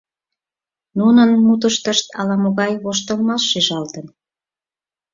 [0.99, 4.05] Нунын мутыштышт ала-могай воштылмаш шижалтын.